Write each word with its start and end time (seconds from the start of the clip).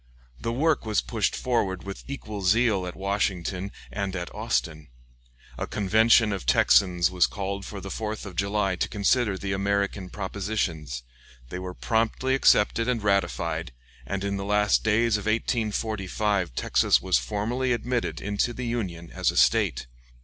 The 0.39 0.51
work 0.51 0.83
was 0.83 0.99
pushed 0.99 1.35
forward 1.35 1.83
with 1.83 2.03
equal 2.07 2.41
zeal 2.41 2.87
at 2.87 2.95
Washington 2.95 3.71
and 3.91 4.15
at 4.15 4.33
Austin. 4.33 4.87
A 5.59 5.67
convention 5.67 6.33
of 6.33 6.43
Texans 6.47 7.11
was 7.11 7.27
called 7.27 7.65
for 7.65 7.79
the 7.79 7.89
4th 7.91 8.25
of 8.25 8.35
July 8.35 8.75
to 8.77 8.89
consider 8.89 9.37
the 9.37 9.51
American 9.53 10.09
propositions; 10.09 11.03
they 11.49 11.59
were 11.59 11.75
promptly 11.75 12.33
accepted 12.33 12.87
and 12.87 13.03
ratified, 13.03 13.73
and 14.03 14.23
in 14.23 14.37
the 14.37 14.43
last 14.43 14.83
days 14.83 15.17
of 15.17 15.27
1845 15.27 16.55
Texas 16.55 16.99
was 16.99 17.19
formally 17.19 17.71
admitted 17.71 18.19
into 18.19 18.53
the 18.53 18.65
Union 18.65 19.11
as 19.11 19.29
a 19.29 19.37
State. 19.37 19.85